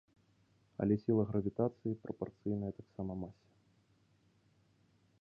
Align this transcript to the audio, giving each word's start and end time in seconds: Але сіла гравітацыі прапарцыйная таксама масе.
Але 0.85 0.93
сіла 1.03 1.25
гравітацыі 1.33 1.99
прапарцыйная 2.07 2.71
таксама 2.81 3.21
масе. 3.25 3.57